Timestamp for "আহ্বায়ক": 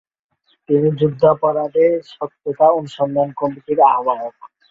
3.89-4.35